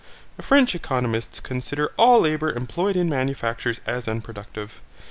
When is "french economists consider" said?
0.41-1.91